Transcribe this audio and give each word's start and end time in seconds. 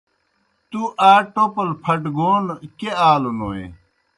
تُوْ 0.69 0.81
آ 1.11 1.11
ٹوپل 1.33 1.69
پھٹگون 1.83 2.45
کیْہ 2.79 2.91
آلوْنوئے؟ 3.11 3.63